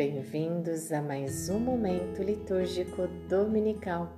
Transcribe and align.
Bem-vindos 0.00 0.90
a 0.92 1.02
mais 1.02 1.50
um 1.50 1.58
momento 1.60 2.22
litúrgico 2.22 3.06
dominical. 3.28 4.16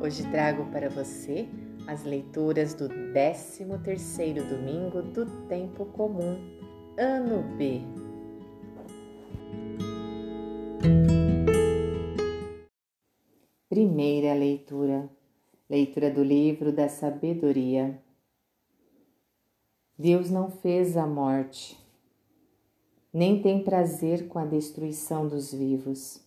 Hoje 0.00 0.22
trago 0.30 0.64
para 0.70 0.88
você 0.88 1.48
as 1.88 2.04
leituras 2.04 2.72
do 2.72 2.88
13º 2.88 4.48
domingo 4.48 5.02
do 5.02 5.26
tempo 5.48 5.86
comum, 5.86 6.38
ano 6.96 7.42
B. 7.56 7.80
Primeira 13.68 14.34
leitura. 14.34 15.10
Leitura 15.68 16.12
do 16.12 16.22
livro 16.22 16.72
da 16.72 16.88
sabedoria. 16.88 18.00
Deus 19.98 20.30
não 20.30 20.48
fez 20.48 20.96
a 20.96 21.04
morte 21.08 21.83
nem 23.14 23.40
tem 23.40 23.62
prazer 23.62 24.26
com 24.26 24.40
a 24.40 24.44
destruição 24.44 25.28
dos 25.28 25.54
vivos. 25.54 26.20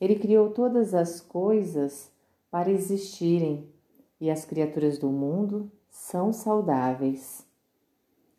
Ele 0.00 0.16
criou 0.16 0.50
todas 0.50 0.94
as 0.94 1.20
coisas 1.20 2.10
para 2.50 2.68
existirem 2.68 3.68
e 4.20 4.28
as 4.28 4.44
criaturas 4.44 4.98
do 4.98 5.08
mundo 5.08 5.70
são 5.88 6.32
saudáveis. 6.32 7.46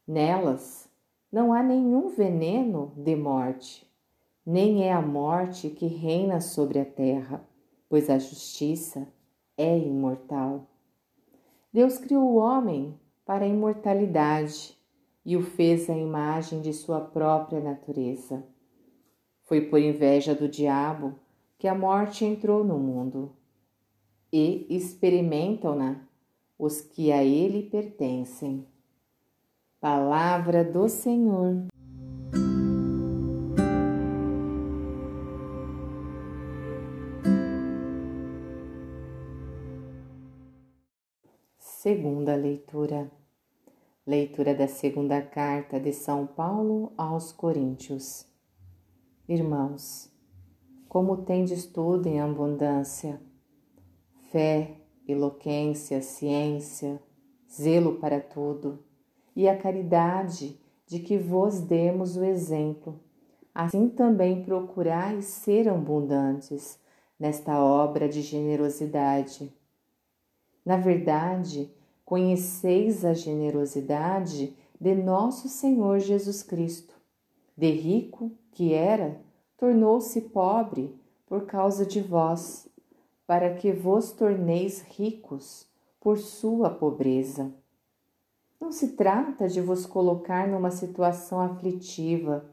Nelas 0.06 0.90
não 1.32 1.54
há 1.54 1.64
nenhum 1.64 2.10
veneno 2.10 2.92
de 2.98 3.16
morte, 3.16 3.90
nem 4.46 4.84
é 4.84 4.92
a 4.92 5.02
morte 5.02 5.70
que 5.70 5.88
reina 5.88 6.42
sobre 6.42 6.80
a 6.80 6.86
terra, 6.86 7.42
pois 7.88 8.10
a 8.10 8.20
justiça 8.20 9.08
é 9.58 9.78
imortal. 9.78 10.68
Deus 11.72 11.98
criou 11.98 12.24
o 12.24 12.36
homem 12.36 13.00
para 13.26 13.46
a 13.46 13.48
imortalidade 13.48 14.78
e 15.26 15.38
o 15.38 15.42
fez 15.42 15.90
à 15.90 15.96
imagem 15.96 16.62
de 16.62 16.74
sua 16.74 17.00
própria 17.00 17.60
natureza. 17.60 18.44
Foi 19.44 19.62
por 19.62 19.80
inveja 19.80 20.34
do 20.34 20.48
diabo 20.48 21.16
que 21.58 21.68
a 21.68 21.76
morte 21.76 22.26
entrou 22.26 22.64
no 22.64 22.78
mundo, 22.78 23.32
e 24.32 24.66
experimentam-na 24.70 26.02
os 26.58 26.82
que 26.82 27.12
a 27.12 27.24
ele 27.24 27.70
pertencem. 27.70 28.66
Palavra 29.80 30.64
do 30.64 30.90
Senhor. 30.90 31.68
Segunda 41.60 42.36
leitura. 42.36 43.12
Leitura 44.06 44.54
da 44.54 44.68
segunda 44.68 45.22
carta 45.22 45.80
de 45.80 45.94
São 45.94 46.28
Paulo 46.28 46.92
aos 46.98 47.32
Coríntios. 47.32 48.28
Irmãos, 49.30 50.12
como 50.90 51.24
tendes 51.24 51.66
tudo 51.66 52.08
em 52.08 52.20
abundância, 52.20 53.22
fé, 54.30 54.76
eloquência, 55.08 56.02
ciência, 56.02 57.02
zelo 57.50 57.96
para 57.96 58.20
tudo, 58.20 58.84
e 59.34 59.48
a 59.48 59.58
caridade 59.58 60.60
de 60.86 61.00
que 61.00 61.18
vos 61.18 61.62
demos 61.62 62.18
o 62.18 62.26
exemplo, 62.26 63.00
assim 63.56 63.88
também 63.88 64.44
procurais 64.44 65.24
ser 65.24 65.70
abundantes 65.70 66.78
nesta 67.18 67.58
obra 67.58 68.10
de 68.10 68.22
generosidade. 68.22 69.50
Na 70.66 70.76
verdade, 70.76 71.74
conheceis 72.06 73.06
a 73.06 73.14
generosidade 73.14 74.56
de 74.80 74.96
nosso 74.96 75.48
Senhor 75.48 76.00
Jesus 76.00 76.44
Cristo. 76.44 76.94
De 77.56 77.72
rico 77.72 78.32
que 78.52 78.74
era, 78.74 79.22
tornou-se 79.58 80.20
pobre 80.22 80.94
por 81.26 81.46
causa 81.46 81.86
de 81.86 82.02
vós, 82.02 82.68
para 83.26 83.56
que 83.56 83.72
vos 83.72 84.12
torneis 84.12 84.82
ricos 84.82 85.68
por 86.00 86.18
sua 86.18 86.70
pobreza. 86.70 87.54
Não 88.60 88.72
se 88.72 88.90
trata 88.90 89.48
de 89.48 89.62
vos 89.62 89.86
colocar 89.86 90.48
numa 90.48 90.72
situação 90.72 91.40
aflitiva 91.40 92.46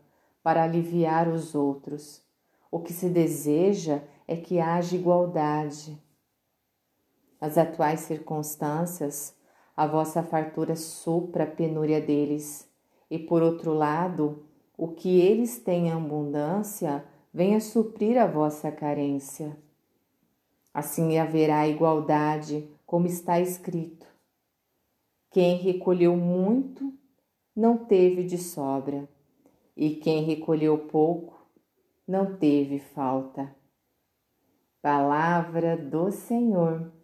para 0.42 0.62
aliviar 0.62 1.28
os 1.28 1.54
outros. 1.54 2.22
O 2.70 2.80
que 2.80 2.92
se 2.92 3.08
deseja 3.08 4.02
é 4.26 4.36
que 4.36 4.60
haja 4.60 4.96
igualdade. 4.96 6.00
As 7.40 7.58
atuais 7.58 8.00
circunstâncias 8.00 9.34
a 9.80 9.86
vossa 9.86 10.22
fartura 10.22 10.76
supra 10.76 11.44
a 11.44 11.46
penúria 11.46 12.02
deles, 12.02 12.70
e 13.10 13.18
por 13.18 13.42
outro 13.42 13.72
lado, 13.72 14.44
o 14.76 14.88
que 14.88 15.18
eles 15.18 15.58
têm 15.58 15.86
em 15.86 15.92
abundância 15.92 17.02
venha 17.32 17.58
suprir 17.60 18.18
a 18.18 18.26
vossa 18.26 18.70
carência. 18.70 19.56
Assim 20.74 21.16
haverá 21.16 21.66
igualdade, 21.66 22.68
como 22.84 23.06
está 23.06 23.40
escrito. 23.40 24.06
Quem 25.30 25.56
recolheu 25.56 26.14
muito, 26.14 26.92
não 27.56 27.78
teve 27.78 28.22
de 28.22 28.36
sobra, 28.36 29.08
e 29.74 29.94
quem 29.94 30.24
recolheu 30.24 30.76
pouco, 30.76 31.40
não 32.06 32.36
teve 32.36 32.78
falta. 32.78 33.56
Palavra 34.82 35.74
do 35.74 36.10
Senhor. 36.10 36.99